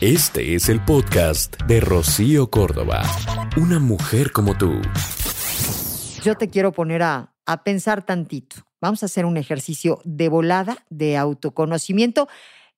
Este 0.00 0.54
es 0.54 0.70
el 0.70 0.82
podcast 0.82 1.60
de 1.64 1.78
Rocío 1.78 2.50
Córdoba. 2.50 3.02
Una 3.58 3.78
mujer 3.78 4.32
como 4.32 4.56
tú. 4.56 4.80
Yo 6.24 6.38
te 6.38 6.48
quiero 6.48 6.72
poner 6.72 7.02
a, 7.02 7.34
a 7.44 7.64
pensar 7.64 8.06
tantito. 8.06 8.56
Vamos 8.80 9.02
a 9.02 9.06
hacer 9.06 9.26
un 9.26 9.36
ejercicio 9.36 10.00
de 10.04 10.30
volada 10.30 10.86
de 10.88 11.18
autoconocimiento 11.18 12.28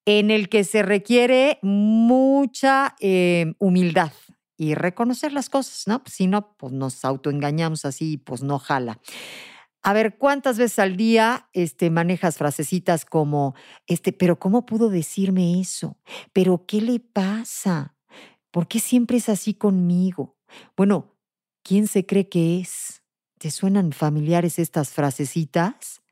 en 0.04 0.32
el 0.32 0.48
que 0.48 0.64
se 0.64 0.82
requiere 0.82 1.60
mucha 1.62 2.96
eh, 2.98 3.54
humildad 3.60 4.10
y 4.56 4.74
reconocer 4.74 5.32
las 5.32 5.48
cosas, 5.48 5.84
¿no? 5.86 6.02
Si 6.06 6.26
no, 6.26 6.56
pues 6.56 6.72
nos 6.72 7.04
autoengañamos 7.04 7.84
así, 7.84 8.16
pues 8.16 8.42
no 8.42 8.58
jala. 8.58 8.98
A 9.82 9.92
ver, 9.92 10.16
¿cuántas 10.16 10.58
veces 10.58 10.78
al 10.78 10.96
día 10.96 11.48
este, 11.52 11.90
manejas 11.90 12.38
frasecitas 12.38 13.04
como, 13.04 13.54
este, 13.88 14.12
pero 14.12 14.38
¿cómo 14.38 14.64
pudo 14.64 14.88
decirme 14.90 15.60
eso? 15.60 15.98
¿Pero 16.32 16.66
qué 16.66 16.80
le 16.80 17.00
pasa? 17.00 17.96
¿Por 18.52 18.68
qué 18.68 18.78
siempre 18.78 19.16
es 19.16 19.28
así 19.28 19.54
conmigo? 19.54 20.36
Bueno, 20.76 21.16
¿quién 21.64 21.88
se 21.88 22.06
cree 22.06 22.28
que 22.28 22.60
es? 22.60 23.02
¿Te 23.38 23.50
suenan 23.50 23.92
familiares 23.92 24.60
estas 24.60 24.90
frasecitas? 24.90 26.02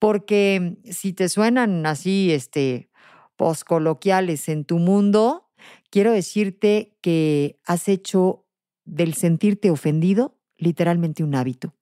Porque 0.00 0.78
si 0.90 1.12
te 1.12 1.28
suenan 1.28 1.86
así, 1.86 2.32
este, 2.32 2.90
poscoloquiales 3.36 4.48
en 4.48 4.64
tu 4.64 4.78
mundo, 4.78 5.50
quiero 5.90 6.10
decirte 6.10 6.96
que 7.02 7.60
has 7.64 7.88
hecho 7.88 8.46
del 8.84 9.14
sentirte 9.14 9.70
ofendido 9.70 10.38
literalmente 10.56 11.22
un 11.22 11.34
hábito. 11.34 11.74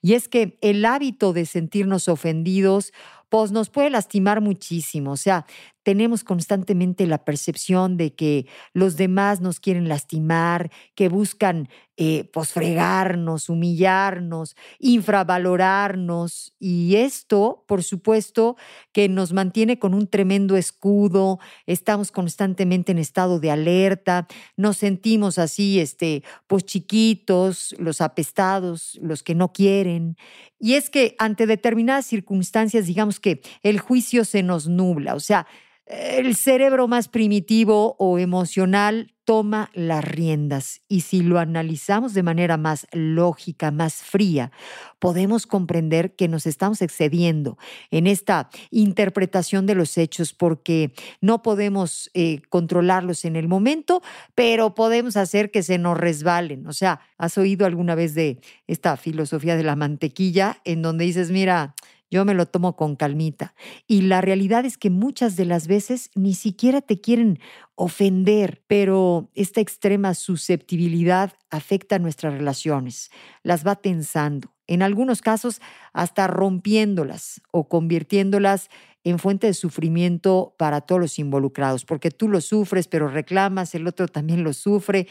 Y 0.00 0.14
es 0.14 0.28
que 0.28 0.58
el 0.60 0.84
hábito 0.84 1.32
de 1.32 1.46
sentirnos 1.46 2.08
ofendidos, 2.08 2.92
pues 3.28 3.52
nos 3.52 3.70
puede 3.70 3.90
lastimar 3.90 4.40
muchísimo. 4.40 5.12
O 5.12 5.16
sea, 5.16 5.46
tenemos 5.82 6.22
constantemente 6.22 7.06
la 7.06 7.24
percepción 7.24 7.96
de 7.96 8.14
que 8.14 8.46
los 8.74 8.96
demás 8.96 9.40
nos 9.40 9.58
quieren 9.58 9.88
lastimar, 9.88 10.70
que 10.94 11.08
buscan 11.08 11.70
eh, 11.96 12.24
posfregarnos, 12.32 13.48
humillarnos, 13.48 14.54
infravalorarnos. 14.78 16.54
Y 16.60 16.96
esto, 16.96 17.64
por 17.66 17.82
supuesto, 17.82 18.56
que 18.92 19.08
nos 19.08 19.32
mantiene 19.32 19.78
con 19.78 19.94
un 19.94 20.06
tremendo 20.08 20.56
escudo, 20.58 21.38
estamos 21.66 22.12
constantemente 22.12 22.92
en 22.92 22.98
estado 22.98 23.40
de 23.40 23.50
alerta, 23.50 24.28
nos 24.56 24.76
sentimos 24.76 25.38
así, 25.38 25.80
este, 25.80 26.22
pues 26.46 26.64
chiquitos, 26.64 27.74
los 27.78 28.00
apestados, 28.02 28.98
los 29.02 29.22
que 29.22 29.34
no 29.34 29.52
quieren. 29.52 30.16
Y 30.58 30.74
es 30.74 30.90
que 30.90 31.14
ante 31.18 31.46
determinadas 31.46 32.06
circunstancias, 32.06 32.86
digamos 32.86 33.20
que 33.20 33.40
el 33.62 33.78
juicio 33.78 34.24
se 34.24 34.42
nos 34.42 34.68
nubla, 34.68 35.14
o 35.14 35.20
sea, 35.20 35.46
el 35.88 36.36
cerebro 36.36 36.86
más 36.86 37.08
primitivo 37.08 37.96
o 37.98 38.18
emocional 38.18 39.14
toma 39.24 39.70
las 39.74 40.02
riendas 40.04 40.80
y 40.88 41.02
si 41.02 41.22
lo 41.22 41.38
analizamos 41.38 42.14
de 42.14 42.22
manera 42.22 42.56
más 42.56 42.86
lógica, 42.92 43.70
más 43.70 43.96
fría, 43.96 44.52
podemos 44.98 45.46
comprender 45.46 46.14
que 46.14 46.28
nos 46.28 46.46
estamos 46.46 46.80
excediendo 46.80 47.58
en 47.90 48.06
esta 48.06 48.48
interpretación 48.70 49.66
de 49.66 49.74
los 49.74 49.98
hechos 49.98 50.32
porque 50.32 50.92
no 51.20 51.42
podemos 51.42 52.10
eh, 52.14 52.40
controlarlos 52.48 53.26
en 53.26 53.36
el 53.36 53.48
momento, 53.48 54.02
pero 54.34 54.74
podemos 54.74 55.16
hacer 55.18 55.50
que 55.50 55.62
se 55.62 55.76
nos 55.76 55.98
resbalen. 55.98 56.66
O 56.66 56.72
sea, 56.72 57.00
¿has 57.18 57.36
oído 57.36 57.66
alguna 57.66 57.94
vez 57.94 58.14
de 58.14 58.40
esta 58.66 58.96
filosofía 58.96 59.56
de 59.56 59.64
la 59.64 59.76
mantequilla 59.76 60.58
en 60.64 60.80
donde 60.80 61.04
dices, 61.04 61.30
mira, 61.30 61.74
yo 62.10 62.24
me 62.24 62.34
lo 62.34 62.46
tomo 62.46 62.76
con 62.76 62.96
calmita. 62.96 63.54
Y 63.86 64.02
la 64.02 64.20
realidad 64.20 64.64
es 64.64 64.78
que 64.78 64.90
muchas 64.90 65.36
de 65.36 65.44
las 65.44 65.66
veces 65.66 66.10
ni 66.14 66.34
siquiera 66.34 66.80
te 66.80 67.00
quieren 67.00 67.40
ofender, 67.74 68.62
pero 68.66 69.30
esta 69.34 69.60
extrema 69.60 70.14
susceptibilidad 70.14 71.32
afecta 71.50 71.98
nuestras 71.98 72.34
relaciones, 72.34 73.10
las 73.42 73.66
va 73.66 73.76
tensando, 73.76 74.52
en 74.66 74.82
algunos 74.82 75.22
casos 75.22 75.60
hasta 75.92 76.26
rompiéndolas 76.26 77.40
o 77.50 77.68
convirtiéndolas 77.68 78.68
en 79.04 79.18
fuente 79.18 79.46
de 79.46 79.54
sufrimiento 79.54 80.54
para 80.58 80.82
todos 80.82 81.00
los 81.00 81.18
involucrados, 81.18 81.84
porque 81.84 82.10
tú 82.10 82.28
lo 82.28 82.40
sufres, 82.40 82.88
pero 82.88 83.08
reclamas, 83.08 83.74
el 83.74 83.86
otro 83.86 84.08
también 84.08 84.44
lo 84.44 84.52
sufre 84.52 85.08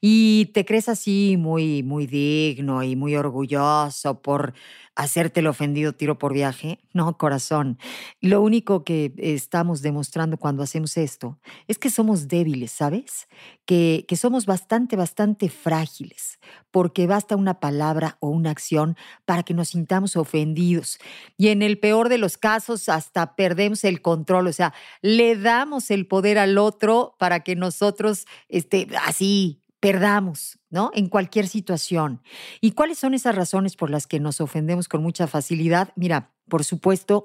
y 0.00 0.46
te 0.54 0.64
crees 0.64 0.88
así 0.88 1.36
muy, 1.38 1.82
muy 1.82 2.06
digno 2.06 2.82
y 2.82 2.96
muy 2.96 3.16
orgulloso 3.16 4.22
por 4.22 4.54
hacerte 4.96 5.40
el 5.40 5.46
ofendido 5.46 5.92
tiro 5.92 6.18
por 6.18 6.32
viaje. 6.34 6.78
No, 6.92 7.16
corazón. 7.16 7.78
Lo 8.20 8.42
único 8.42 8.84
que 8.84 9.14
estamos 9.16 9.82
demostrando 9.82 10.36
cuando 10.36 10.62
hacemos 10.62 10.96
esto 10.96 11.38
es 11.68 11.78
que 11.78 11.90
somos 11.90 12.28
débiles, 12.28 12.72
¿sabes? 12.72 13.28
Que, 13.64 14.04
que 14.08 14.16
somos 14.16 14.46
bastante, 14.46 14.96
bastante 14.96 15.48
frágiles, 15.48 16.38
porque 16.70 17.06
basta 17.06 17.36
una 17.36 17.60
palabra 17.60 18.18
o 18.20 18.28
una 18.28 18.50
acción 18.50 18.96
para 19.24 19.42
que 19.42 19.54
nos 19.54 19.68
sintamos 19.68 20.16
ofendidos. 20.16 20.98
Y 21.36 21.48
en 21.48 21.62
el 21.62 21.78
peor 21.78 22.08
de 22.08 22.18
los 22.18 22.36
casos, 22.36 22.88
hasta 22.88 23.36
perdemos 23.36 23.84
el 23.84 24.02
control, 24.02 24.48
o 24.48 24.52
sea, 24.52 24.74
le 25.02 25.36
damos 25.36 25.90
el 25.90 26.06
poder 26.06 26.38
al 26.38 26.58
otro 26.58 27.14
para 27.18 27.40
que 27.40 27.56
nosotros, 27.56 28.26
este, 28.48 28.88
así, 29.02 29.59
perdamos, 29.80 30.58
¿no? 30.68 30.90
En 30.94 31.08
cualquier 31.08 31.48
situación. 31.48 32.22
¿Y 32.60 32.72
cuáles 32.72 32.98
son 32.98 33.14
esas 33.14 33.34
razones 33.34 33.76
por 33.76 33.90
las 33.90 34.06
que 34.06 34.20
nos 34.20 34.40
ofendemos 34.40 34.88
con 34.88 35.02
mucha 35.02 35.26
facilidad? 35.26 35.92
Mira, 35.96 36.32
por 36.50 36.64
supuesto, 36.64 37.24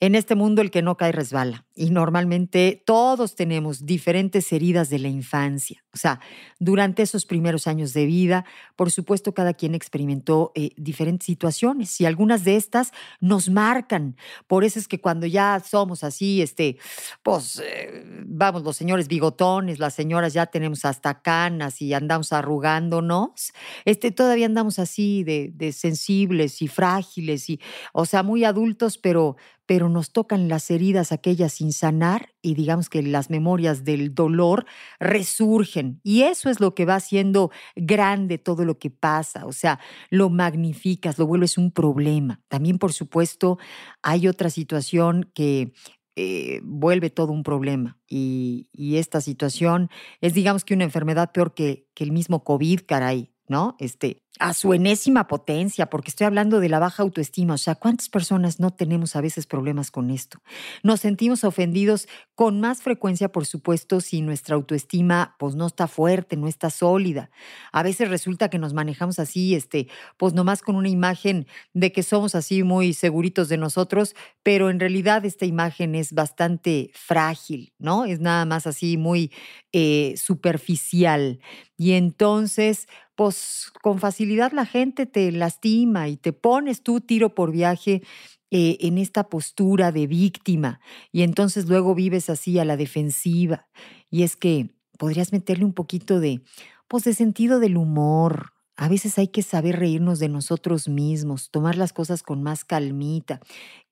en 0.00 0.14
este 0.14 0.34
mundo 0.34 0.62
el 0.62 0.70
que 0.70 0.80
no 0.80 0.96
cae 0.96 1.12
resbala 1.12 1.66
y 1.74 1.90
normalmente 1.90 2.82
todos 2.86 3.36
tenemos 3.36 3.84
diferentes 3.84 4.50
heridas 4.52 4.88
de 4.88 4.98
la 4.98 5.08
infancia. 5.08 5.84
O 5.92 5.98
sea, 5.98 6.20
durante 6.58 7.02
esos 7.02 7.26
primeros 7.26 7.66
años 7.66 7.92
de 7.92 8.06
vida, 8.06 8.44
por 8.76 8.90
supuesto, 8.90 9.34
cada 9.34 9.52
quien 9.52 9.74
experimentó 9.74 10.52
eh, 10.54 10.70
diferentes 10.76 11.26
situaciones 11.26 12.00
y 12.00 12.06
algunas 12.06 12.44
de 12.44 12.56
estas 12.56 12.92
nos 13.20 13.50
marcan. 13.50 14.16
Por 14.46 14.64
eso 14.64 14.78
es 14.78 14.88
que 14.88 15.00
cuando 15.00 15.26
ya 15.26 15.60
somos 15.60 16.04
así, 16.04 16.40
este, 16.40 16.78
pues, 17.22 17.60
eh, 17.62 18.04
vamos, 18.24 18.62
los 18.62 18.76
señores 18.76 19.08
bigotones, 19.08 19.80
las 19.80 19.94
señoras 19.94 20.32
ya 20.32 20.46
tenemos 20.46 20.84
hasta 20.84 21.20
canas 21.20 21.82
y 21.82 21.92
andamos 21.92 22.32
arrugándonos, 22.32 23.52
este, 23.84 24.12
todavía 24.12 24.46
andamos 24.46 24.78
así 24.78 25.24
de, 25.24 25.50
de 25.54 25.72
sensibles 25.72 26.62
y 26.62 26.68
frágiles 26.68 27.50
y, 27.50 27.60
o 27.92 28.06
sea, 28.06 28.22
muy 28.22 28.44
adultos 28.44 28.59
pero, 29.02 29.36
pero 29.66 29.88
nos 29.88 30.12
tocan 30.12 30.48
las 30.48 30.70
heridas 30.70 31.12
aquellas 31.12 31.54
sin 31.54 31.72
sanar 31.72 32.34
y 32.42 32.54
digamos 32.54 32.88
que 32.88 33.02
las 33.02 33.30
memorias 33.30 33.84
del 33.84 34.14
dolor 34.14 34.66
resurgen. 34.98 36.00
Y 36.02 36.22
eso 36.22 36.50
es 36.50 36.60
lo 36.60 36.74
que 36.74 36.86
va 36.86 36.96
haciendo 36.96 37.50
grande 37.76 38.38
todo 38.38 38.64
lo 38.64 38.78
que 38.78 38.90
pasa, 38.90 39.46
o 39.46 39.52
sea, 39.52 39.80
lo 40.10 40.30
magnificas, 40.30 41.18
lo 41.18 41.26
vuelves 41.26 41.58
un 41.58 41.70
problema. 41.70 42.40
También, 42.48 42.78
por 42.78 42.92
supuesto, 42.92 43.58
hay 44.02 44.28
otra 44.28 44.50
situación 44.50 45.30
que 45.34 45.72
eh, 46.16 46.60
vuelve 46.64 47.10
todo 47.10 47.32
un 47.32 47.42
problema. 47.42 47.98
Y, 48.08 48.68
y, 48.72 48.96
esta 48.96 49.20
situación 49.20 49.88
es, 50.20 50.34
digamos 50.34 50.64
que 50.64 50.74
una 50.74 50.84
enfermedad 50.84 51.32
peor 51.32 51.54
que, 51.54 51.86
que 51.94 52.04
el 52.04 52.12
mismo 52.12 52.42
COVID, 52.44 52.80
caray, 52.86 53.32
¿no? 53.48 53.76
Este, 53.78 54.22
a 54.38 54.54
su 54.54 54.72
enésima 54.72 55.26
potencia, 55.26 55.90
porque 55.90 56.08
estoy 56.10 56.26
hablando 56.26 56.60
de 56.60 56.70
la 56.70 56.78
baja 56.78 57.02
autoestima. 57.02 57.54
O 57.54 57.58
sea, 57.58 57.74
¿cuántas 57.74 58.08
personas 58.08 58.58
no 58.58 58.70
tenemos 58.70 59.14
a 59.14 59.20
veces 59.20 59.46
problemas 59.46 59.90
con 59.90 60.10
esto? 60.10 60.40
Nos 60.82 61.00
sentimos 61.00 61.44
ofendidos 61.44 62.08
con 62.34 62.58
más 62.58 62.80
frecuencia, 62.80 63.30
por 63.32 63.44
supuesto, 63.44 64.00
si 64.00 64.22
nuestra 64.22 64.54
autoestima 64.54 65.36
pues 65.38 65.56
no 65.56 65.66
está 65.66 65.88
fuerte, 65.88 66.36
no 66.36 66.48
está 66.48 66.70
sólida. 66.70 67.30
A 67.70 67.82
veces 67.82 68.08
resulta 68.08 68.48
que 68.48 68.58
nos 68.58 68.72
manejamos 68.72 69.18
así, 69.18 69.54
este, 69.54 69.88
pues 70.16 70.32
nomás 70.32 70.62
con 70.62 70.76
una 70.76 70.88
imagen 70.88 71.46
de 71.74 71.92
que 71.92 72.02
somos 72.02 72.34
así 72.34 72.62
muy 72.62 72.94
seguritos 72.94 73.48
de 73.50 73.58
nosotros, 73.58 74.14
pero 74.42 74.70
en 74.70 74.80
realidad 74.80 75.24
esta 75.26 75.44
imagen 75.44 75.94
es 75.94 76.14
bastante 76.14 76.90
frágil, 76.94 77.74
¿no? 77.78 78.06
Es 78.06 78.20
nada 78.20 78.46
más 78.46 78.66
así 78.66 78.96
muy 78.96 79.32
eh, 79.72 80.14
superficial. 80.16 81.40
Y 81.76 81.92
entonces, 81.92 82.88
pues 83.14 83.70
con 83.82 83.98
facilidad 83.98 84.19
la 84.26 84.66
gente 84.66 85.06
te 85.06 85.30
lastima 85.32 86.08
y 86.08 86.16
te 86.16 86.32
pones 86.32 86.82
tú 86.82 87.00
tiro 87.00 87.34
por 87.34 87.52
viaje 87.52 88.02
eh, 88.50 88.78
en 88.80 88.98
esta 88.98 89.28
postura 89.28 89.92
de 89.92 90.06
víctima 90.06 90.80
y 91.12 91.22
entonces 91.22 91.68
luego 91.68 91.94
vives 91.94 92.30
así 92.30 92.58
a 92.58 92.64
la 92.64 92.76
defensiva. 92.76 93.68
Y 94.10 94.22
es 94.24 94.36
que 94.36 94.70
podrías 94.98 95.32
meterle 95.32 95.64
un 95.64 95.72
poquito 95.72 96.20
de, 96.20 96.42
pues 96.88 97.04
de 97.04 97.14
sentido 97.14 97.60
del 97.60 97.76
humor. 97.76 98.52
A 98.76 98.88
veces 98.88 99.18
hay 99.18 99.28
que 99.28 99.42
saber 99.42 99.78
reírnos 99.78 100.18
de 100.18 100.28
nosotros 100.28 100.88
mismos, 100.88 101.50
tomar 101.50 101.76
las 101.76 101.92
cosas 101.92 102.22
con 102.22 102.42
más 102.42 102.64
calmita. 102.64 103.40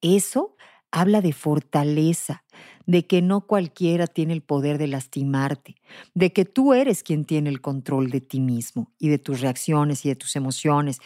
Eso 0.01 0.57
habla 0.91 1.21
de 1.21 1.33
fortaleza, 1.33 2.45
de 2.87 3.07
que 3.07 3.21
no 3.21 3.43
cualquiera 3.43 4.07
tiene 4.07 4.33
el 4.33 4.43
poder 4.43 4.79
de 4.79 4.87
lastimarte, 4.87 5.77
de 6.15 6.33
que 6.33 6.45
tú 6.45 6.73
eres 6.73 7.03
quien 7.03 7.25
tiene 7.25 7.51
el 7.51 7.61
control 7.61 8.11
de 8.11 8.21
ti 8.21 8.41
mismo 8.41 8.93
y 8.99 9.09
de 9.09 9.19
tus 9.19 9.41
reacciones 9.41 10.05
y 10.05 10.09
de 10.09 10.17
tus 10.17 10.37
emociones. 10.37 10.99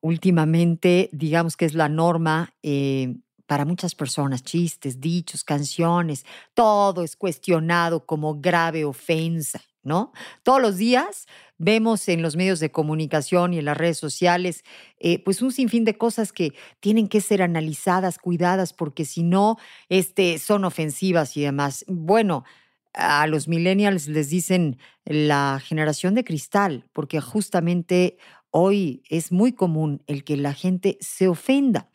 Últimamente, 0.00 1.08
digamos 1.12 1.56
que 1.56 1.64
es 1.64 1.74
la 1.74 1.88
norma 1.88 2.54
eh, 2.62 3.16
para 3.46 3.64
muchas 3.64 3.94
personas, 3.94 4.42
chistes, 4.42 5.00
dichos, 5.00 5.44
canciones, 5.44 6.24
todo 6.54 7.02
es 7.02 7.16
cuestionado 7.16 8.06
como 8.06 8.40
grave 8.40 8.84
ofensa, 8.84 9.60
¿no? 9.84 10.12
Todos 10.42 10.60
los 10.60 10.76
días 10.76 11.26
vemos 11.58 12.08
en 12.08 12.22
los 12.22 12.36
medios 12.36 12.60
de 12.60 12.72
comunicación 12.72 13.54
y 13.54 13.58
en 13.58 13.66
las 13.66 13.76
redes 13.76 13.98
sociales, 13.98 14.64
eh, 14.98 15.22
pues 15.22 15.42
un 15.42 15.52
sinfín 15.52 15.84
de 15.84 15.96
cosas 15.96 16.32
que 16.32 16.52
tienen 16.80 17.08
que 17.08 17.20
ser 17.20 17.42
analizadas, 17.42 18.18
cuidadas, 18.18 18.72
porque 18.72 19.04
si 19.04 19.22
no, 19.22 19.56
este, 19.88 20.38
son 20.38 20.64
ofensivas 20.64 21.36
y 21.36 21.42
demás. 21.42 21.84
Bueno, 21.88 22.44
a 22.92 23.26
los 23.26 23.48
millennials 23.48 24.08
les 24.08 24.30
dicen 24.30 24.78
la 25.04 25.60
generación 25.64 26.14
de 26.14 26.24
cristal, 26.24 26.86
porque 26.92 27.20
justamente 27.20 28.18
Hoy 28.56 29.02
es 29.08 29.32
muy 29.32 29.52
común 29.52 30.04
el 30.06 30.22
que 30.22 30.36
la 30.36 30.54
gente 30.54 30.96
se 31.00 31.26
ofenda 31.26 31.90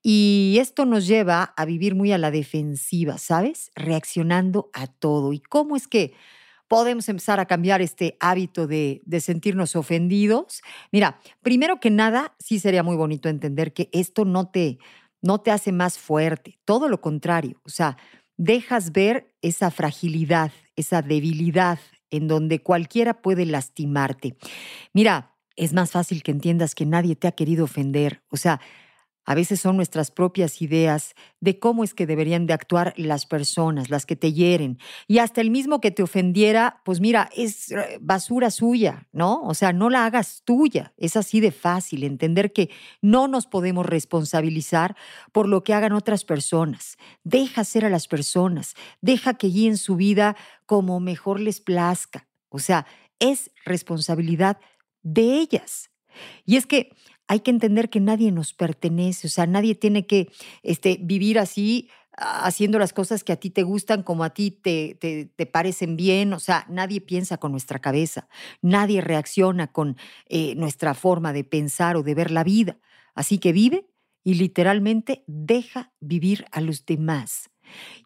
y 0.00 0.58
esto 0.60 0.84
nos 0.84 1.08
lleva 1.08 1.42
a 1.56 1.64
vivir 1.64 1.96
muy 1.96 2.12
a 2.12 2.18
la 2.18 2.30
defensiva, 2.30 3.18
¿sabes? 3.18 3.72
Reaccionando 3.74 4.70
a 4.74 4.86
todo. 4.86 5.32
¿Y 5.32 5.40
cómo 5.40 5.74
es 5.74 5.88
que 5.88 6.14
podemos 6.74 7.08
empezar 7.08 7.38
a 7.38 7.46
cambiar 7.46 7.82
este 7.82 8.16
hábito 8.18 8.66
de, 8.66 9.00
sentirnos 9.20 9.76
ofendidos? 9.76 10.60
Mira, 10.90 11.20
primero 11.40 11.78
que 11.78 11.90
nada, 11.90 12.34
sí 12.38 12.58
sería 12.58 12.82
muy 12.82 12.96
bonito 12.96 13.28
entender 13.28 13.72
que 13.72 13.88
esto 13.92 14.24
no 14.24 14.48
te, 14.48 14.78
no 15.22 15.40
te 15.40 15.52
hace 15.52 15.70
más 15.70 15.98
fuerte, 15.98 16.58
todo 16.64 16.88
lo 16.88 17.00
contrario, 17.00 17.60
o 17.64 17.68
sea, 17.68 17.96
dejas 18.36 18.90
ver 18.90 19.32
esa 19.40 19.70
fragilidad, 19.70 20.50
esa 20.74 21.00
debilidad 21.00 21.78
en 22.10 22.26
donde 22.26 22.60
cualquiera 22.60 23.22
puede 23.22 23.46
lastimarte. 23.46 24.36
Mira, 24.92 25.36
es 25.56 25.72
más 25.72 25.92
fácil 25.92 26.24
que 26.24 26.32
entiendas 26.32 26.74
que 26.74 26.86
nadie 26.86 27.14
te 27.14 27.28
ha 27.28 27.32
querido 27.32 27.64
ofender. 27.64 28.22
O 28.28 28.36
sea, 28.36 28.60
a 29.24 29.34
veces 29.34 29.60
son 29.60 29.76
nuestras 29.76 30.10
propias 30.10 30.60
ideas 30.60 31.14
de 31.40 31.58
cómo 31.58 31.84
es 31.84 31.94
que 31.94 32.06
deberían 32.06 32.46
de 32.46 32.52
actuar 32.52 32.92
las 32.96 33.26
personas, 33.26 33.90
las 33.90 34.06
que 34.06 34.16
te 34.16 34.32
hieren. 34.32 34.78
Y 35.08 35.18
hasta 35.18 35.40
el 35.40 35.50
mismo 35.50 35.80
que 35.80 35.90
te 35.90 36.02
ofendiera, 36.02 36.80
pues 36.84 37.00
mira, 37.00 37.30
es 37.34 37.72
eh, 37.72 37.98
basura 38.00 38.50
suya, 38.50 39.08
¿no? 39.12 39.42
O 39.42 39.54
sea, 39.54 39.72
no 39.72 39.90
la 39.90 40.04
hagas 40.04 40.42
tuya. 40.44 40.92
Es 40.96 41.16
así 41.16 41.40
de 41.40 41.52
fácil 41.52 42.04
entender 42.04 42.52
que 42.52 42.70
no 43.00 43.28
nos 43.28 43.46
podemos 43.46 43.86
responsabilizar 43.86 44.96
por 45.32 45.48
lo 45.48 45.64
que 45.64 45.74
hagan 45.74 45.92
otras 45.92 46.24
personas. 46.24 46.96
Deja 47.22 47.64
ser 47.64 47.84
a 47.84 47.90
las 47.90 48.08
personas, 48.08 48.74
deja 49.00 49.34
que 49.34 49.48
guíen 49.48 49.78
su 49.78 49.96
vida 49.96 50.36
como 50.66 51.00
mejor 51.00 51.40
les 51.40 51.60
plazca. 51.60 52.28
O 52.50 52.58
sea, 52.58 52.86
es 53.18 53.50
responsabilidad 53.64 54.58
de 55.02 55.38
ellas. 55.38 55.90
Y 56.44 56.56
es 56.56 56.66
que 56.66 56.90
hay 57.28 57.40
que 57.40 57.50
entender 57.50 57.90
que 57.90 58.00
nadie 58.00 58.32
nos 58.32 58.52
pertenece, 58.52 59.26
o 59.26 59.30
sea, 59.30 59.46
nadie 59.46 59.74
tiene 59.74 60.06
que 60.06 60.30
este, 60.62 60.98
vivir 61.00 61.38
así 61.38 61.88
haciendo 62.16 62.78
las 62.78 62.92
cosas 62.92 63.24
que 63.24 63.32
a 63.32 63.36
ti 63.36 63.50
te 63.50 63.64
gustan 63.64 64.02
como 64.02 64.24
a 64.24 64.30
ti 64.30 64.50
te, 64.52 64.94
te, 64.94 65.46
parecen 65.46 65.96
bien, 65.96 66.32
o 66.32 66.38
sea, 66.38 66.64
nadie 66.68 67.00
piensa 67.00 67.38
con 67.38 67.50
nuestra 67.50 67.80
cabeza, 67.80 68.28
nadie 68.62 69.00
reacciona 69.00 69.72
con 69.72 69.96
eh, 70.28 70.54
nuestra 70.54 70.94
forma 70.94 71.32
de 71.32 71.44
pensar 71.44 71.96
o 71.96 72.02
de 72.02 72.14
ver 72.14 72.30
la 72.30 72.44
vida. 72.44 72.78
Así 73.14 73.38
que 73.38 73.52
vive 73.52 73.88
y 74.22 74.34
literalmente 74.34 75.24
deja 75.26 75.92
vivir 76.00 76.46
a 76.52 76.60
los 76.60 76.86
demás. 76.86 77.50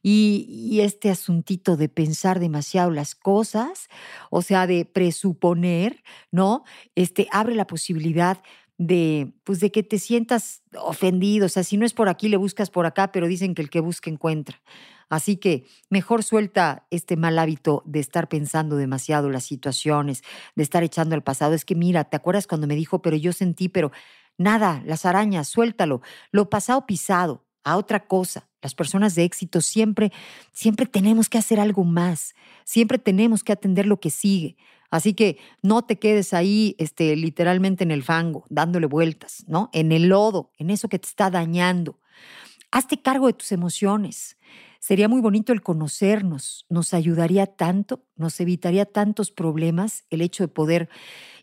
Y, 0.02 0.80
este 0.80 1.10
asuntito 1.10 1.76
de 1.76 1.88
pensar 1.88 2.38
demasiado 2.38 2.90
las 2.90 3.14
cosas, 3.14 3.88
o 4.30 4.42
sea, 4.42 4.66
de 4.66 4.84
presuponer, 4.84 6.04
¿no? 6.30 6.62
Este 6.94 7.26
abre 7.32 7.54
la 7.56 7.66
posibilidad 7.66 8.40
de, 8.78 9.32
pues 9.44 9.60
de 9.60 9.70
que 9.70 9.82
te 9.82 9.98
sientas 9.98 10.62
ofendido. 10.80 11.46
O 11.46 11.48
sea, 11.48 11.64
si 11.64 11.76
no 11.76 11.84
es 11.84 11.92
por 11.92 12.08
aquí, 12.08 12.28
le 12.28 12.36
buscas 12.36 12.70
por 12.70 12.86
acá, 12.86 13.12
pero 13.12 13.26
dicen 13.26 13.54
que 13.54 13.62
el 13.62 13.70
que 13.70 13.80
busca 13.80 14.08
encuentra. 14.08 14.62
Así 15.10 15.36
que 15.36 15.66
mejor 15.90 16.22
suelta 16.22 16.86
este 16.90 17.16
mal 17.16 17.38
hábito 17.38 17.82
de 17.86 17.98
estar 17.98 18.28
pensando 18.28 18.76
demasiado 18.76 19.30
las 19.30 19.44
situaciones, 19.44 20.22
de 20.54 20.62
estar 20.62 20.82
echando 20.82 21.14
al 21.14 21.22
pasado. 21.22 21.54
Es 21.54 21.64
que 21.64 21.74
mira, 21.74 22.04
¿te 22.04 22.16
acuerdas 22.16 22.46
cuando 22.46 22.66
me 22.66 22.76
dijo, 22.76 23.02
pero 23.02 23.16
yo 23.16 23.32
sentí, 23.32 23.68
pero 23.68 23.90
nada, 24.36 24.82
las 24.86 25.06
arañas, 25.06 25.48
suéltalo. 25.48 26.02
Lo 26.30 26.50
pasado 26.50 26.86
pisado, 26.86 27.44
a 27.64 27.76
otra 27.76 28.06
cosa. 28.06 28.48
Las 28.62 28.74
personas 28.74 29.14
de 29.14 29.24
éxito 29.24 29.60
siempre, 29.60 30.12
siempre 30.52 30.86
tenemos 30.86 31.28
que 31.28 31.38
hacer 31.38 31.60
algo 31.60 31.84
más, 31.84 32.34
siempre 32.64 32.98
tenemos 32.98 33.44
que 33.44 33.52
atender 33.52 33.86
lo 33.86 34.00
que 34.00 34.10
sigue. 34.10 34.56
Así 34.90 35.14
que 35.14 35.38
no 35.62 35.82
te 35.82 35.98
quedes 35.98 36.32
ahí 36.32 36.74
este, 36.78 37.14
literalmente 37.16 37.84
en 37.84 37.90
el 37.90 38.02
fango, 38.02 38.44
dándole 38.48 38.86
vueltas, 38.86 39.44
¿no? 39.46 39.70
En 39.72 39.92
el 39.92 40.08
lodo, 40.08 40.52
en 40.58 40.70
eso 40.70 40.88
que 40.88 40.98
te 40.98 41.08
está 41.08 41.30
dañando. 41.30 41.98
Hazte 42.70 43.00
cargo 43.00 43.26
de 43.26 43.32
tus 43.32 43.52
emociones. 43.52 44.36
Sería 44.80 45.08
muy 45.08 45.20
bonito 45.20 45.52
el 45.52 45.62
conocernos, 45.62 46.64
nos 46.68 46.94
ayudaría 46.94 47.46
tanto, 47.46 48.04
nos 48.16 48.38
evitaría 48.40 48.86
tantos 48.86 49.30
problemas 49.32 50.04
el 50.08 50.20
hecho 50.20 50.44
de 50.44 50.48
poder 50.48 50.88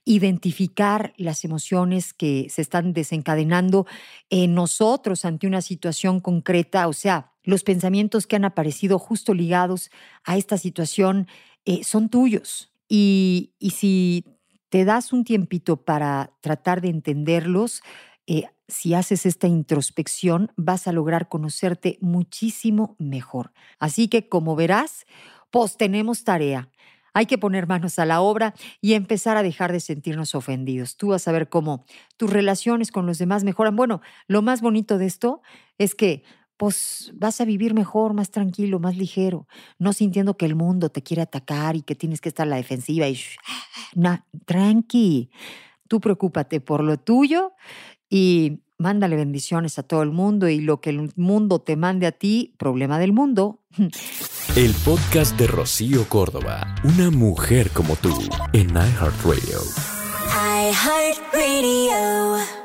identificar 0.06 1.14
las 1.18 1.44
emociones 1.44 2.14
que 2.14 2.48
se 2.50 2.62
están 2.62 2.94
desencadenando 2.94 3.88
en 4.30 4.54
nosotros 4.54 5.26
ante 5.26 5.48
una 5.48 5.62
situación 5.62 6.22
concreta, 6.22 6.88
o 6.88 6.94
sea, 6.94 7.34
los 7.44 7.64
pensamientos 7.64 8.26
que 8.26 8.36
han 8.36 8.46
aparecido 8.46 9.00
justo 9.00 9.34
ligados 9.34 9.92
a 10.24 10.38
esta 10.38 10.58
situación 10.58 11.28
eh, 11.66 11.84
son 11.84 12.10
tuyos. 12.10 12.72
Y, 12.88 13.54
si 13.60 14.26
te 14.70 14.86
das 14.86 15.14
un 15.14 15.24
tiempito 15.24 15.78
para 15.78 16.32
tratar 16.42 16.82
de 16.82 16.90
entenderlos, 16.90 17.82
eh, 18.28 18.44
si 18.68 18.94
haces 18.94 19.26
esta 19.26 19.48
introspección, 19.48 20.52
vas 20.56 20.88
a 20.88 20.92
lograr 20.92 21.30
conocerte 21.30 21.98
muchísimo 22.02 22.96
mejor. 23.00 23.52
Así 23.80 24.08
que, 24.08 24.28
como 24.28 24.56
verás, 24.56 25.06
pues 25.52 25.78
tenemos 25.78 26.24
tarea. 26.24 26.70
Hay 27.14 27.28
que 27.28 27.38
poner 27.38 27.66
manos 27.66 27.98
a 27.98 28.06
la 28.06 28.20
obra 28.20 28.54
y 28.82 28.94
empezar 28.94 29.38
a 29.38 29.44
dejar 29.44 29.72
de 29.72 29.80
sentirnos 29.80 30.36
ofendidos. 30.36 30.98
Tú 30.98 31.10
vas 31.10 31.28
a 31.30 31.32
ver 31.32 31.48
cómo 31.48 31.86
tus 32.18 32.30
relaciones 32.30 32.92
con 32.92 33.06
los 33.06 33.18
demás 33.18 33.46
mejoran. 33.46 33.78
Bueno, 33.78 34.02
lo 34.28 34.42
más 34.42 34.62
bonito 34.62 34.98
de 34.98 35.06
esto 35.06 35.42
es 35.78 35.96
que 35.96 36.24
pues 36.58 37.12
vas 37.16 37.42
a 37.42 37.46
vivir 37.46 37.74
mejor, 37.74 38.14
más 38.14 38.32
tranquilo, 38.32 38.80
más 38.80 38.96
ligero, 38.98 39.48
no 39.78 39.94
sintiendo 39.94 40.38
que 40.38 40.46
el 40.46 40.56
mundo 40.56 40.90
te 40.90 41.04
quiere 41.04 41.22
atacar 41.22 41.76
y 41.76 41.82
que 41.82 41.96
tienes 41.96 42.22
que 42.22 42.30
estar 42.30 42.48
a 42.48 42.50
la 42.50 42.56
defensiva 42.56 43.08
y 43.08 43.20
no, 43.96 44.24
tranqui. 44.46 45.30
Tú 45.88 46.00
preocúpate 46.00 46.62
por 46.62 46.84
lo 46.84 46.98
tuyo 46.98 47.54
y 48.10 48.60
mándale 48.78 49.16
bendiciones 49.16 49.80
a 49.80 49.84
todo 49.84 50.04
el 50.04 50.12
mundo 50.12 50.50
y 50.50 50.60
lo 50.60 50.82
que 50.82 50.90
el 50.90 51.12
mundo 51.16 51.60
te 51.60 51.76
mande 51.76 52.08
a 52.08 52.12
ti, 52.12 52.56
problema 52.58 53.00
del 53.00 53.14
mundo. 53.14 53.62
El 54.56 54.74
podcast 54.86 55.38
de 55.38 55.48
Rocío 55.48 56.08
Córdoba, 56.08 56.76
una 56.84 57.12
mujer 57.12 57.72
como 57.72 57.96
tú, 57.96 58.18
en 58.54 58.70
iHeartRadio. 58.70 59.60
iHeartRadio. 60.72 62.65